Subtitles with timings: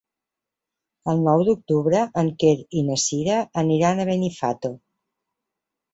[1.13, 4.77] El nou d'octubre en Quer i na Sira aniran a Benifato.